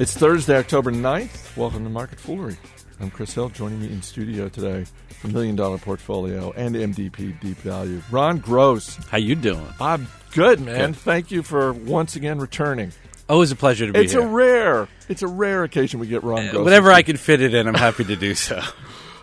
[0.00, 1.56] It's Thursday, October 9th.
[1.56, 2.56] Welcome to Market Foolery.
[3.00, 3.48] I'm Chris Hill.
[3.48, 8.94] Joining me in studio today from Million Dollar Portfolio and MDP Deep Value, Ron Gross.
[9.08, 9.66] How you doing?
[9.80, 10.92] I'm good, man.
[10.92, 10.96] Good.
[11.00, 12.92] Thank you for once again returning.
[13.28, 14.20] Always a pleasure to be It's here.
[14.20, 16.64] It's a rare, it's a rare occasion we get Ron uh, Gross.
[16.64, 18.62] Whenever I can fit it in, I'm happy to do so.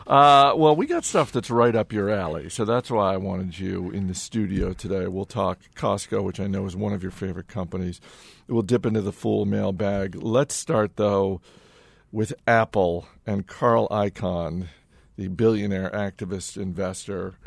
[0.07, 3.57] Uh, well, we got stuff that's right up your alley, so that's why I wanted
[3.57, 5.07] you in the studio today.
[5.07, 7.99] We'll talk Costco, which I know is one of your favorite companies.
[8.47, 10.13] We'll dip into the full mailbag.
[10.13, 11.41] Let's start though
[12.11, 14.67] with Apple and Carl Icahn,
[15.17, 17.39] the billionaire activist investor,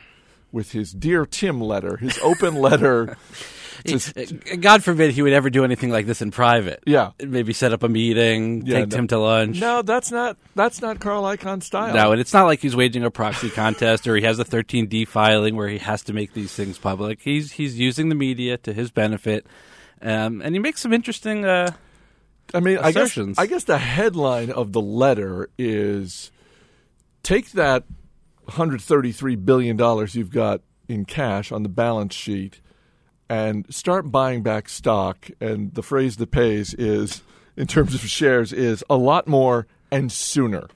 [0.53, 3.17] with his dear Tim letter, his open letter.
[3.85, 6.83] to- God forbid he would ever do anything like this in private.
[6.87, 7.11] yeah.
[7.25, 9.61] Maybe set up a meeting, Yeah, take no- Tim to lunch.
[9.61, 11.95] No, that's not that's not Carl Icahn style.
[11.95, 15.07] No, and it's not like he's waging a proxy contest or he has a 13D
[15.07, 17.21] filing where he has to make these things public.
[17.23, 19.47] He's he's using the media to his benefit,
[20.03, 21.45] um, and he makes some interesting.
[21.45, 21.71] Uh,
[22.55, 23.17] I mean, I guess.
[23.37, 26.31] I guess the headline of the letter is
[27.23, 27.85] take that
[28.49, 32.61] 133 billion dollars you've got in cash on the balance sheet
[33.29, 37.23] and start buying back stock and the phrase that pays is
[37.57, 40.67] in terms of shares is a lot more and sooner.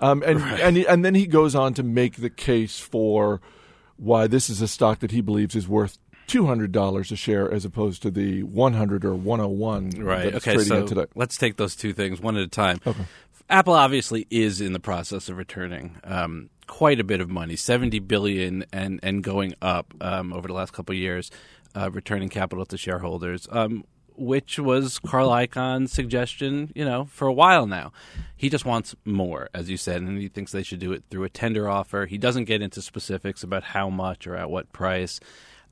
[0.00, 3.40] Um, and and and then he goes on to make the case for
[3.96, 7.50] why this is a stock that he believes is worth two hundred dollars a share
[7.50, 10.24] as opposed to the one hundred or one hundred one right.
[10.24, 10.54] that Okay.
[10.54, 11.06] trading So today.
[11.14, 12.80] let's take those two things one at a time.
[13.48, 17.98] Apple obviously is in the process of returning um, quite a bit of money, seventy
[17.98, 21.30] billion, and and going up um, over the last couple of years,
[21.76, 23.46] uh, returning capital to shareholders.
[23.50, 23.84] Um,
[24.16, 27.92] which was Carl Icahn's suggestion, you know, for a while now.
[28.36, 31.24] He just wants more, as you said, and he thinks they should do it through
[31.24, 32.06] a tender offer.
[32.06, 35.20] He doesn't get into specifics about how much or at what price.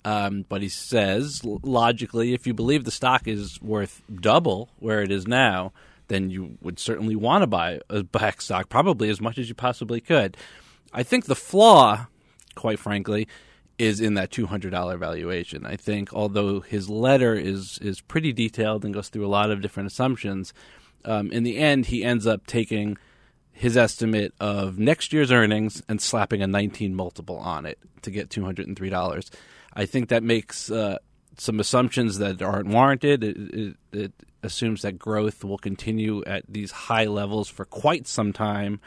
[0.04, 5.10] Um, but he says, logically, if you believe the stock is worth double where it
[5.10, 5.72] is now,
[6.08, 9.54] then you would certainly want to buy a back stock, probably as much as you
[9.54, 10.36] possibly could.
[10.92, 12.06] I think the flaw,
[12.54, 13.28] quite frankly,
[13.78, 15.64] is in that two hundred dollar valuation.
[15.64, 19.62] I think although his letter is is pretty detailed and goes through a lot of
[19.62, 20.52] different assumptions,
[21.04, 22.98] um, in the end he ends up taking
[23.52, 28.30] his estimate of next year's earnings and slapping a 19 multiple on it to get
[28.30, 29.30] $203.
[29.74, 30.96] I think that makes uh,
[31.36, 33.22] some assumptions that aren't warranted.
[33.22, 34.12] It, it, it
[34.42, 38.80] assumes that growth will continue at these high levels for quite some time.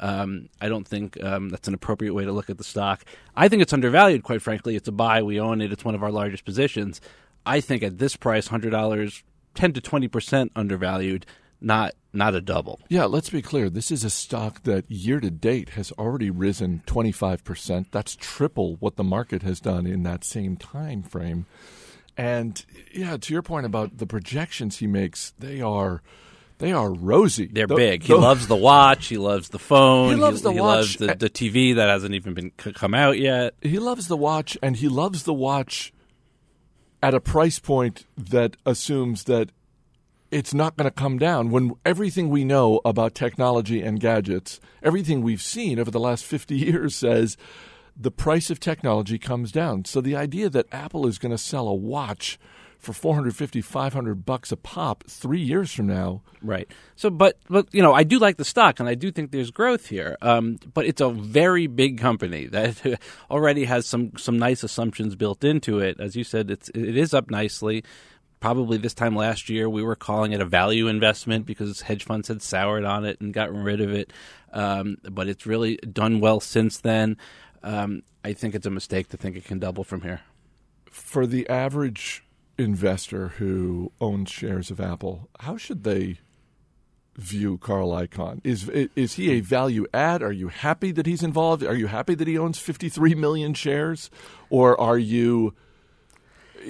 [0.00, 3.04] Um, I don't think um, that's an appropriate way to look at the stock.
[3.36, 4.74] I think it's undervalued, quite frankly.
[4.74, 5.22] It's a buy.
[5.22, 5.72] We own it.
[5.72, 7.00] It's one of our largest positions.
[7.46, 9.22] I think at this price, $100,
[9.54, 11.26] 10 to 20% undervalued,
[11.60, 12.80] not not a double.
[12.88, 13.70] Yeah, let's be clear.
[13.70, 17.86] This is a stock that year to date has already risen 25%.
[17.92, 21.46] That's triple what the market has done in that same time frame.
[22.16, 26.02] And yeah, to your point about the projections he makes, they are
[26.60, 27.46] they are rosy.
[27.46, 28.02] They're Tho- big.
[28.04, 29.06] He loves the watch.
[29.08, 30.10] He loves the phone.
[30.10, 30.66] He loves the he watch.
[30.76, 33.54] loves the, the TV that hasn't even been c- come out yet.
[33.62, 35.92] he loves the watch and he loves the watch
[37.02, 39.50] at a price point that assumes that
[40.30, 45.22] it's not going to come down when everything we know about technology and gadgets, everything
[45.22, 47.36] we've seen over the last 50 years says
[47.96, 49.84] the price of technology comes down.
[49.86, 52.38] So the idea that Apple is going to sell a watch
[52.80, 56.70] for 450 500 bucks a pop 3 years from now, Right.
[56.96, 59.50] So, but but you know, I do like the stock, and I do think there's
[59.50, 60.16] growth here.
[60.22, 65.44] Um, but it's a very big company that already has some some nice assumptions built
[65.44, 66.00] into it.
[66.00, 67.84] As you said, it's it is up nicely.
[68.40, 72.28] Probably this time last year, we were calling it a value investment because hedge funds
[72.28, 74.14] had soured on it and gotten rid of it.
[74.54, 77.18] Um, but it's really done well since then.
[77.62, 80.22] Um, I think it's a mistake to think it can double from here.
[80.90, 82.24] for the average
[82.60, 86.18] investor who owns shares of Apple, how should they
[87.16, 88.40] view Carl Icahn?
[88.44, 90.22] Is is he a value add?
[90.22, 91.64] Are you happy that he's involved?
[91.64, 94.10] Are you happy that he owns 53 million shares,
[94.48, 95.54] or are you?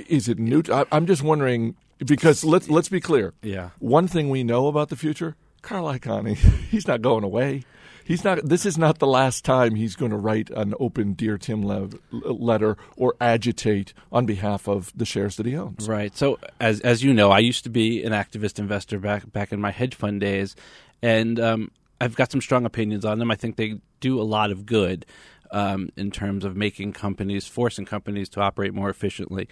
[0.09, 0.63] Is it new?
[0.73, 3.35] I, I'm just wondering because let's let's be clear.
[3.43, 3.71] Yeah.
[3.79, 6.35] One thing we know about the future, Carl Icahn,
[6.71, 7.65] he's not going away.
[8.11, 8.41] He's not.
[8.43, 11.91] This is not the last time he's going to write an open "Dear Tim" le-
[12.11, 15.89] letter or agitate on behalf of the shares that he owns.
[15.89, 16.17] Right.
[16.17, 19.61] So as as you know, I used to be an activist investor back back in
[19.61, 20.57] my hedge fund days,
[21.01, 21.71] and um,
[22.01, 23.31] I've got some strong opinions on them.
[23.31, 25.07] I think they do a lot of good
[25.53, 29.49] um, in terms of making companies, forcing companies to operate more efficiently,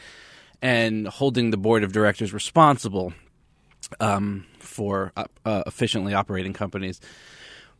[0.61, 3.12] and holding the board of directors responsible
[4.00, 7.00] um, for uh, uh, efficiently operating companies.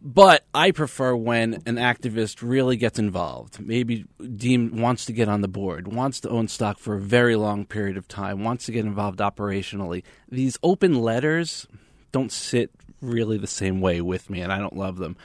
[0.01, 3.59] But I prefer when an activist really gets involved.
[3.59, 4.05] Maybe
[4.37, 7.67] deem wants to get on the board, wants to own stock for a very long
[7.67, 10.05] period of time, wants to get involved operationally.
[10.31, 11.67] These open letters
[12.13, 15.17] don't sit really the same way with me, and I don't love them.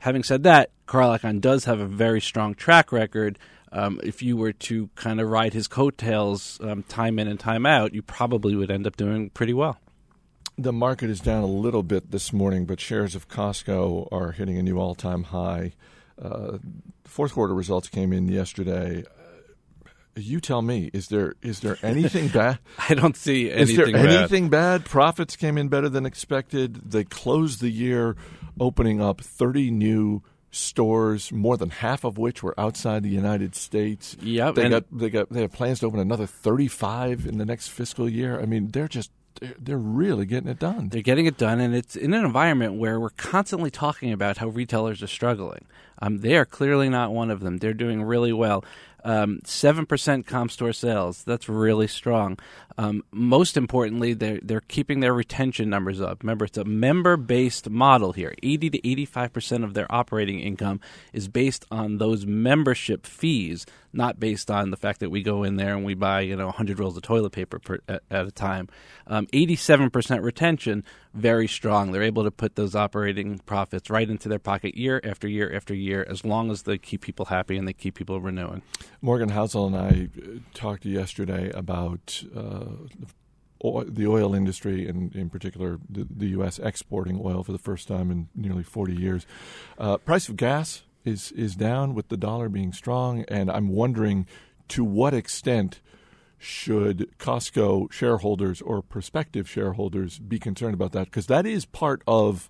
[0.00, 3.38] Having said that, Carl Icahn does have a very strong track record.
[3.72, 7.66] Um, if you were to kind of ride his coattails um, time in and time
[7.66, 9.78] out, you probably would end up doing pretty well.
[10.60, 14.58] The market is down a little bit this morning, but shares of Costco are hitting
[14.58, 15.72] a new all time high.
[16.20, 16.58] Uh,
[17.06, 19.04] fourth quarter results came in yesterday.
[19.06, 22.58] Uh, you tell me, is there is there anything bad?
[22.90, 23.70] I don't see anything.
[23.70, 24.84] Is there anything bad?
[24.84, 26.90] Profits came in better than expected.
[26.90, 28.16] They closed the year
[28.60, 34.14] opening up 30 new stores, more than half of which were outside the United States.
[34.20, 37.68] Yep, they got they got they have plans to open another 35 in the next
[37.68, 38.38] fiscal year.
[38.38, 39.10] I mean, they're just
[39.58, 40.88] they're really getting it done.
[40.88, 44.48] They're getting it done, and it's in an environment where we're constantly talking about how
[44.48, 45.64] retailers are struggling.
[46.02, 47.58] Um, they are clearly not one of them.
[47.58, 48.64] They're doing really well.
[49.04, 51.24] Um, seven um, percent comp store sales.
[51.24, 52.38] That's really strong.
[52.78, 56.22] Um, most importantly, they're they're keeping their retention numbers up.
[56.22, 58.34] Remember, it's a member based model here.
[58.42, 60.80] Eighty to eighty five percent of their operating income
[61.12, 65.56] is based on those membership fees, not based on the fact that we go in
[65.56, 68.30] there and we buy you know hundred rolls of toilet paper per, at, at, a
[68.30, 68.68] time.
[69.32, 70.84] Eighty seven percent retention,
[71.14, 71.92] very strong.
[71.92, 75.74] They're able to put those operating profits right into their pocket year after year after
[75.74, 78.62] year, as long as they keep people happy and they keep people renewing.
[79.02, 82.64] Morgan Housel and I uh, talked yesterday about uh,
[83.62, 86.58] the oil industry, and in particular the, the, U.S.
[86.58, 89.26] exporting oil for the first time in nearly 40 years.
[89.78, 94.26] Uh, price of gas is is down with the dollar being strong, and I'm wondering
[94.68, 95.80] to what extent
[96.40, 101.04] should Costco shareholders or prospective shareholders be concerned about that?
[101.04, 102.48] Because that is part of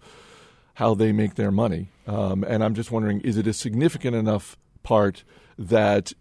[0.74, 1.88] how they make their money.
[2.06, 5.24] Um, and I'm just wondering, is it a significant enough part
[5.58, 6.12] that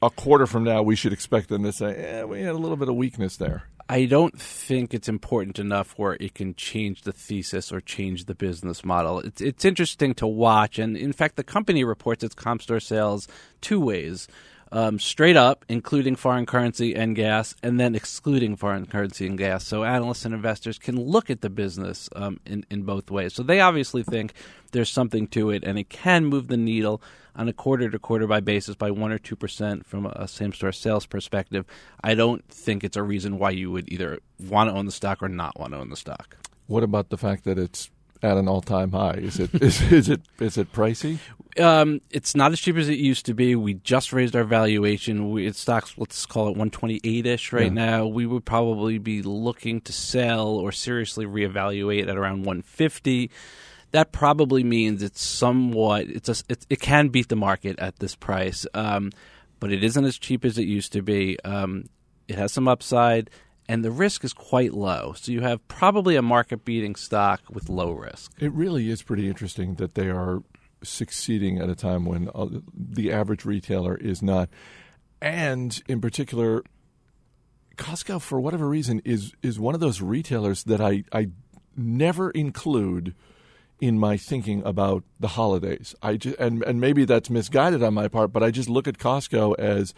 [0.00, 2.76] a quarter from now, we should expect them to say, "Yeah, we had a little
[2.76, 7.12] bit of weakness there." I don't think it's important enough where it can change the
[7.12, 9.18] thesis or change the business model.
[9.18, 13.28] It's it's interesting to watch, and in fact, the company reports its comp store sales
[13.60, 14.28] two ways
[14.72, 19.66] um, straight up, including foreign currency and gas, and then excluding foreign currency and gas.
[19.66, 23.34] So analysts and investors can look at the business um, in, in both ways.
[23.34, 24.32] So they obviously think
[24.72, 27.02] there's something to it, and it can move the needle
[27.34, 30.52] on a quarter to quarter by basis by one or two percent from a same
[30.52, 31.64] store sales perspective.
[32.02, 35.22] I don't think it's a reason why you would either want to own the stock
[35.22, 36.36] or not want to own the stock.
[36.66, 37.90] What about the fact that it's
[38.22, 39.14] at an all-time high.
[39.14, 41.18] Is it is, is it is it pricey?
[41.58, 43.56] Um, it's not as cheap as it used to be.
[43.56, 45.30] We just raised our valuation.
[45.30, 47.68] We, it stocks, let's call it 128 ish right yeah.
[47.70, 48.06] now.
[48.06, 53.30] We would probably be looking to sell or seriously reevaluate at around 150.
[53.90, 56.06] That probably means it's somewhat.
[56.08, 59.10] It's a, it, it can beat the market at this price, um,
[59.58, 61.36] but it isn't as cheap as it used to be.
[61.44, 61.86] Um,
[62.28, 63.28] it has some upside
[63.70, 65.12] and the risk is quite low.
[65.16, 68.32] So you have probably a market beating stock with low risk.
[68.40, 70.42] It really is pretty interesting that they are
[70.82, 74.48] succeeding at a time when uh, the average retailer is not.
[75.22, 76.64] And in particular,
[77.76, 81.28] Costco, for whatever reason, is is one of those retailers that I, I
[81.76, 83.14] never include
[83.80, 85.94] in my thinking about the holidays.
[86.02, 88.98] I just, and and maybe that's misguided on my part, but I just look at
[88.98, 89.94] Costco as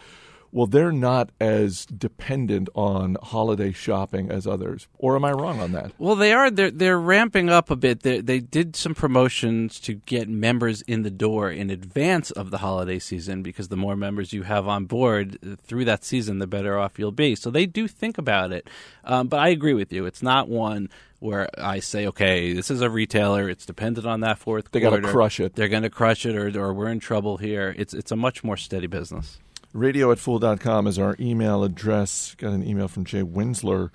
[0.53, 4.87] well, they're not as dependent on holiday shopping as others.
[4.99, 5.91] Or am I wrong on that?
[5.97, 6.51] Well, they are.
[6.51, 8.01] They're, they're ramping up a bit.
[8.01, 12.59] They, they did some promotions to get members in the door in advance of the
[12.59, 16.77] holiday season because the more members you have on board through that season, the better
[16.77, 17.35] off you'll be.
[17.35, 18.69] So they do think about it.
[19.03, 20.05] Um, but I agree with you.
[20.05, 23.49] It's not one where I say, okay, this is a retailer.
[23.49, 24.69] It's dependent on that fourth.
[24.71, 25.55] They got to crush it.
[25.55, 27.73] They're going to crush it, or, or we're in trouble here.
[27.75, 29.39] It's it's a much more steady business.
[29.73, 32.35] Radio at fool.com is our email address.
[32.35, 33.89] Got an email from Jay Winsler.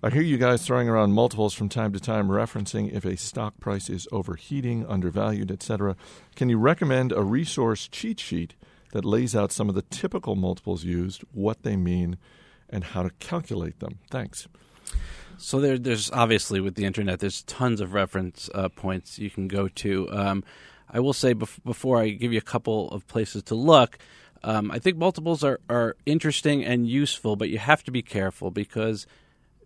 [0.00, 3.58] I hear you guys throwing around multiples from time to time, referencing if a stock
[3.58, 5.96] price is overheating, undervalued, etc.
[6.36, 8.54] Can you recommend a resource cheat sheet
[8.92, 12.16] that lays out some of the typical multiples used, what they mean,
[12.70, 13.98] and how to calculate them?
[14.12, 14.46] Thanks.
[15.36, 19.48] So there, there's obviously with the internet, there's tons of reference uh, points you can
[19.48, 20.08] go to.
[20.12, 20.44] Um,
[20.88, 23.98] I will say bef- before I give you a couple of places to look.
[24.44, 28.50] Um, I think multiples are, are interesting and useful, but you have to be careful
[28.50, 29.06] because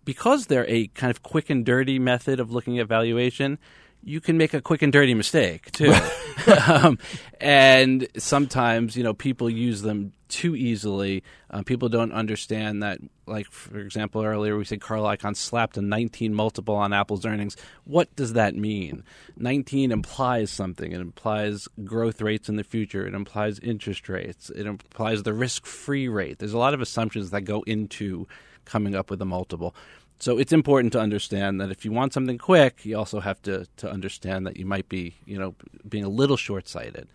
[0.05, 3.59] because they're a kind of quick and dirty method of looking at valuation.
[4.05, 5.93] You can make a quick and dirty mistake too,
[6.69, 6.99] um,
[7.41, 11.23] and sometimes you know people use them too easily.
[11.51, 12.99] Uh, people don't understand that.
[13.27, 17.57] Like for example, earlier we said Carl Icahn slapped a 19 multiple on Apple's earnings.
[17.85, 19.05] What does that mean?
[19.37, 20.93] 19 implies something.
[20.93, 23.07] It implies growth rates in the future.
[23.07, 24.51] It implies interest rates.
[24.51, 26.39] It implies the risk-free rate.
[26.39, 28.27] There's a lot of assumptions that go into
[28.65, 29.75] coming up with a multiple.
[30.21, 33.67] So it's important to understand that if you want something quick, you also have to
[33.77, 35.55] to understand that you might be, you know,
[35.89, 37.09] being a little short sighted.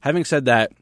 [0.00, 0.72] Having said that,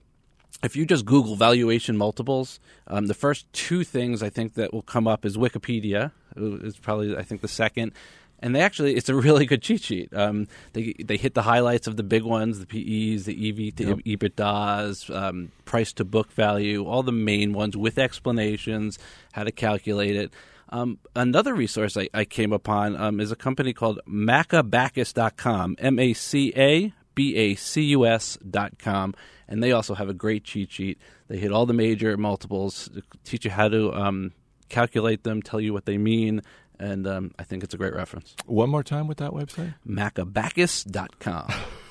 [0.64, 4.82] if you just Google valuation multiples, um, the first two things I think that will
[4.82, 6.12] come up is Wikipedia.
[6.36, 7.92] It's probably I think the second,
[8.40, 10.14] and they actually it's a really good cheat sheet.
[10.14, 14.02] Um, they they hit the highlights of the big ones, the PEs, the EV to
[14.02, 14.18] yep.
[14.18, 18.98] EBITDA's, um, price to book value, all the main ones with explanations,
[19.32, 20.32] how to calculate it.
[20.70, 26.14] Um, another resource I, I came upon um, is a company called macabacus.com, M A
[26.14, 29.14] C A B A C U S.com.
[29.46, 30.98] And they also have a great cheat sheet.
[31.28, 32.88] They hit all the major multiples,
[33.24, 34.32] teach you how to um,
[34.68, 36.42] calculate them, tell you what they mean,
[36.78, 38.34] and um, I think it's a great reference.
[38.46, 41.52] One more time with that website macabacus.com.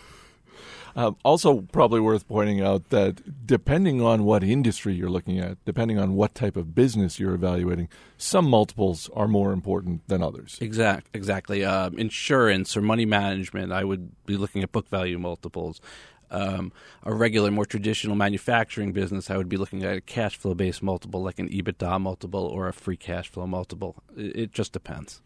[0.95, 5.97] Uh, also, probably worth pointing out that depending on what industry you're looking at, depending
[5.97, 10.57] on what type of business you're evaluating, some multiples are more important than others.
[10.61, 11.65] Exact, exactly.
[11.65, 15.81] Uh, insurance or money management, I would be looking at book value multiples.
[16.29, 16.71] Um,
[17.03, 20.81] a regular, more traditional manufacturing business, I would be looking at a cash flow based
[20.81, 23.95] multiple, like an EBITDA multiple or a free cash flow multiple.
[24.17, 25.21] It, it just depends.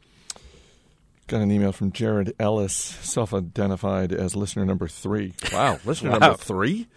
[1.27, 5.33] Got an email from Jared Ellis, self identified as listener number three.
[5.51, 6.19] Wow, listener wow.
[6.19, 6.87] number three?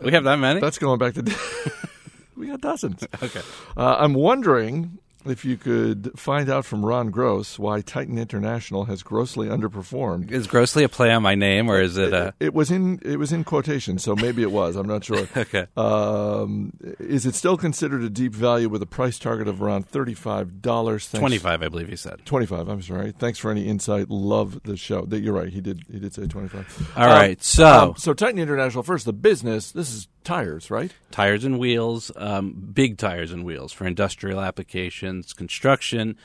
[0.00, 0.60] We have that many?
[0.60, 1.22] That's going back to.
[2.36, 3.04] we got dozens.
[3.20, 3.40] Okay.
[3.76, 9.02] Uh, I'm wondering if you could find out from Ron Gross why Titan International has
[9.02, 10.30] grossly underperformed.
[10.30, 12.28] Is grossly a play on my name, or is it a?
[12.40, 14.76] It, it was in it was in quotation, so maybe it was.
[14.76, 15.26] I'm not sure.
[15.36, 15.66] okay.
[15.76, 20.14] Um, is it still considered a deep value with a price target of around thirty
[20.14, 21.10] five dollars?
[21.10, 22.24] Twenty five, I believe he said.
[22.24, 22.68] Twenty five.
[22.68, 23.12] I'm sorry.
[23.12, 24.10] Thanks for any insight.
[24.10, 25.06] Love the show.
[25.10, 25.52] You're right.
[25.52, 25.82] He did.
[25.90, 26.92] He did say twenty five.
[26.96, 27.42] All um, right.
[27.42, 29.04] So um, so Titan International first.
[29.04, 29.72] The business.
[29.72, 30.92] This is tires, right?
[31.10, 36.16] Tires and wheels, um, big tires and wheels for industrial applications, construction,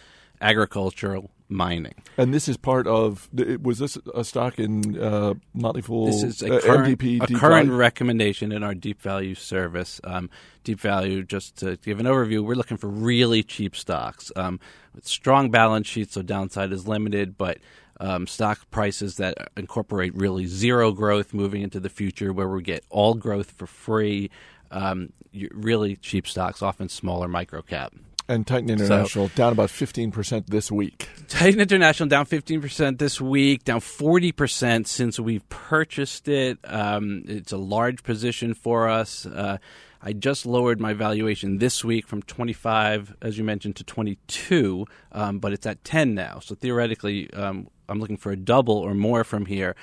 [0.42, 1.96] agricultural, mining.
[2.18, 3.30] And this is part of.
[3.62, 6.08] Was this a stock in uh, Motley Fool?
[6.08, 10.02] This is a uh, current, MDP, a current recommendation in our deep value service.
[10.04, 10.30] Um,
[10.66, 14.60] deep value, just to give an overview, we're looking for really cheap stocks um,
[14.94, 17.60] with strong balance sheets, so downside is limited, but
[18.00, 22.84] um, stock prices that incorporate really zero growth moving into the future, where we get
[22.90, 24.30] all growth for free.
[24.72, 25.14] Um,
[25.52, 27.94] really cheap stocks, often smaller micro cap.
[28.30, 31.10] And Titan International so, down about 15% this week.
[31.28, 36.58] Titan International down 15% this week, down 40% since we've purchased it.
[36.64, 39.26] Um, it's a large position for us.
[39.26, 39.58] Uh,
[40.02, 45.40] I just lowered my valuation this week from 25, as you mentioned, to 22, um,
[45.40, 46.40] but it's at 10 now.
[46.40, 49.76] So theoretically, um, I'm looking for a double or more from here.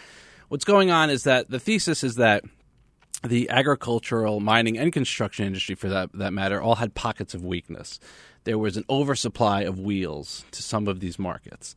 [0.48, 2.44] What's going on is that the thesis is that
[3.22, 8.00] the agricultural, mining, and construction industry, for that, that matter, all had pockets of weakness.
[8.44, 11.76] There was an oversupply of wheels to some of these markets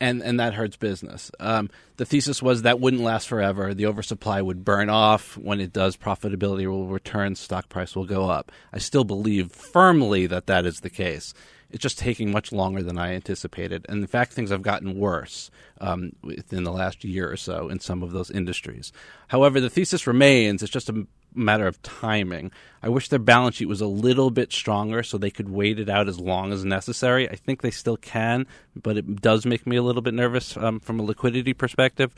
[0.00, 1.30] and and that hurts business.
[1.40, 3.74] Um, the thesis was that wouldn't last forever.
[3.74, 5.36] The oversupply would burn off.
[5.36, 7.34] When it does, profitability will return.
[7.36, 8.50] Stock price will go up.
[8.72, 11.32] I still believe firmly that that is the case.
[11.74, 15.50] It's just taking much longer than I anticipated, and in fact, things have gotten worse
[15.80, 18.92] um, within the last year or so in some of those industries.
[19.26, 20.62] However, the thesis remains.
[20.62, 21.04] It's just a
[21.34, 22.52] matter of timing.
[22.80, 25.88] I wish their balance sheet was a little bit stronger so they could wait it
[25.88, 27.28] out as long as necessary.
[27.28, 28.46] I think they still can,
[28.80, 32.14] but it does make me a little bit nervous um, from a liquidity perspective.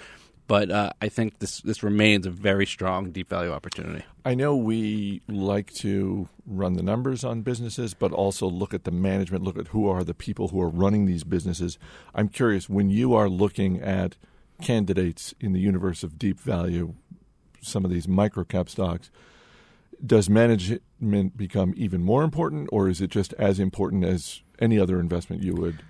[0.48, 4.04] But uh, I think this this remains a very strong deep value opportunity.
[4.24, 8.92] I know we like to run the numbers on businesses, but also look at the
[8.92, 11.78] management, look at who are the people who are running these businesses.
[12.14, 14.16] I'm curious when you are looking at
[14.62, 16.94] candidates in the universe of deep value
[17.66, 19.10] some of these microcap stocks,
[20.04, 25.00] does management become even more important, or is it just as important as any other
[25.00, 25.82] investment you would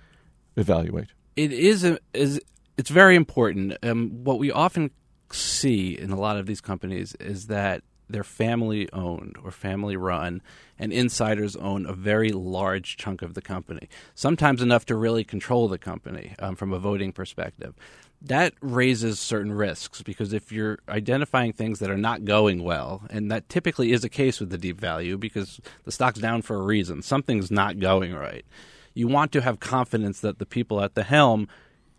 [0.55, 1.09] evaluate?
[1.35, 1.83] It is.
[2.13, 2.41] Is
[2.77, 3.77] it's very important.
[3.83, 4.91] Um, what we often
[5.31, 10.41] see in a lot of these companies is that they're family owned or family run,
[10.79, 15.67] and insiders own a very large chunk of the company, sometimes enough to really control
[15.67, 17.75] the company um, from a voting perspective
[18.21, 23.29] that raises certain risks because if you're identifying things that are not going well, and
[23.31, 26.63] that typically is a case with the deep value because the stock's down for a
[26.63, 28.45] reason, something's not going right.
[28.93, 31.47] You want to have confidence that the people at the helm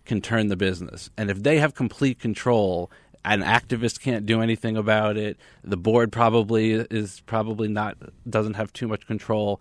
[0.08, 1.10] can turn the business.
[1.16, 2.90] And if they have complete control,
[3.24, 7.96] an activist can't do anything about it, the board probably is probably not
[8.28, 9.60] doesn't have too much control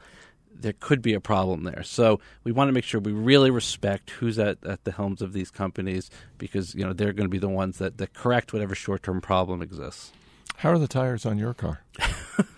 [0.60, 1.84] there could be a problem there.
[1.84, 5.34] So we want to make sure we really respect who's at, at the helms of
[5.34, 8.76] these companies because you know they're going to be the ones that, that correct whatever
[8.76, 10.12] short term problem exists.
[10.58, 11.82] How are the tires on your car?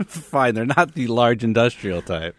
[0.08, 2.36] Fine, they're not the large industrial type.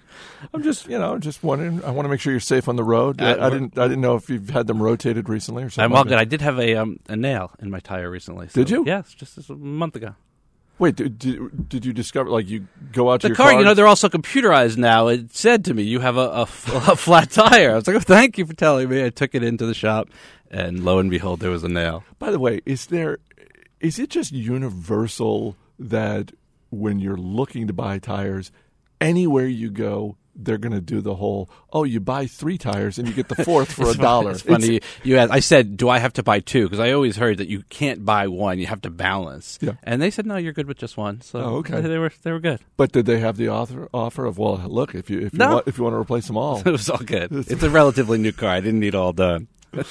[0.53, 1.83] I'm just, you know, just wondering.
[1.85, 3.21] I want to make sure you're safe on the road.
[3.21, 5.85] I, Uh, I didn't, I didn't know if you've had them rotated recently or something.
[5.93, 6.19] I'm all good.
[6.19, 8.49] I did have a um, a nail in my tire recently.
[8.49, 8.85] so- Did you?
[8.87, 10.15] Yes, just a month ago.
[10.79, 12.31] Wait, did, did, did you discover?
[12.31, 15.09] Like, you go out to The your car, you know, they're also computerized now.
[15.09, 17.97] It said to me, "You have a, a f- a flat tire." I was like,
[17.97, 20.09] oh, "Thank you for telling me." I took it into the shop,
[20.51, 22.03] and lo and behold, there was a nail.
[22.19, 23.19] By the way, is there
[23.81, 26.33] is it just universal that
[26.71, 28.53] when you're looking to buy tires,
[29.01, 33.07] anywhere you go, they're going to do the whole oh, you buy three tires and
[33.09, 34.31] you get the fourth for a dollar.
[34.31, 35.33] It's funny you, you asked.
[35.33, 36.65] I said, "Do I have to buy two?
[36.65, 39.59] Because I always heard that you can't buy one; you have to balance.
[39.61, 39.73] Yeah.
[39.83, 41.81] And they said, "No, you're good with just one." So Oh, okay.
[41.81, 42.61] they were they were good.
[42.77, 45.55] But did they have the offer offer of well, look if you if you No.
[45.57, 46.63] want if you want to replace them all?
[46.65, 47.31] It was all good.
[47.51, 48.51] It's a relatively new car.
[48.51, 49.49] I didn't need all done.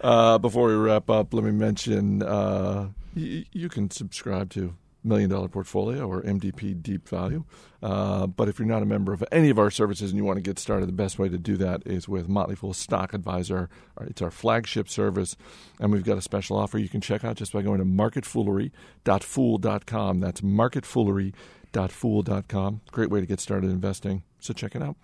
[0.00, 5.28] Uh, before we wrap up, let me mention uh, y- you can subscribe to Million
[5.30, 7.44] Dollar Portfolio or MDP Deep Value.
[7.82, 10.36] Uh, but if you're not a member of any of our services and you want
[10.36, 13.68] to get started, the best way to do that is with Motley Fool Stock Advisor.
[14.02, 15.36] It's our flagship service,
[15.80, 20.20] and we've got a special offer you can check out just by going to marketfoolery.fool.com.
[20.20, 22.80] That's marketfoolery.fool.com.
[22.92, 24.22] Great way to get started investing.
[24.40, 24.96] So check it out.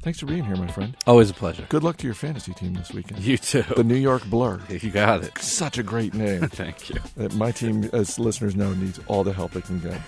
[0.00, 0.96] Thanks for being here, my friend.
[1.06, 1.66] Always a pleasure.
[1.68, 3.20] Good luck to your fantasy team this weekend.
[3.20, 3.62] You too.
[3.76, 4.60] The New York Blur.
[4.70, 5.36] You got it.
[5.38, 6.40] Such a great name.
[6.48, 6.96] Thank you.
[7.30, 10.00] My team, as listeners know, needs all the help they can get.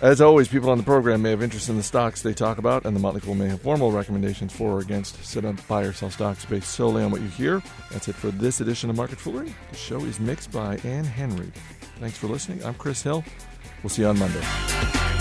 [0.00, 2.84] As always, people on the program may have interest in the stocks they talk about,
[2.84, 5.24] and the Motley Fool may have formal recommendations for or against.
[5.24, 7.62] So don't buy or sell stocks based solely on what you hear.
[7.92, 9.54] That's it for this edition of Market Foolery.
[9.70, 11.50] The show is mixed by Ann Henry.
[12.00, 12.62] Thanks for listening.
[12.64, 13.24] I'm Chris Hill.
[13.82, 15.13] We'll see you on Monday.